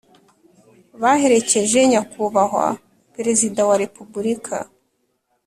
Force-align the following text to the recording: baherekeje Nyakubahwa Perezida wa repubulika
baherekeje 1.01 1.77
Nyakubahwa 1.91 2.67
Perezida 3.15 3.61
wa 3.69 3.75
repubulika 3.83 4.57